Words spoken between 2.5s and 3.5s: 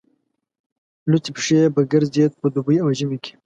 دوبي او ژمي کې.